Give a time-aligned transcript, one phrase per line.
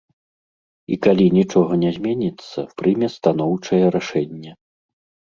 [0.93, 4.51] І калі нічога не зменіцца, прыме станоўчае рашэнне.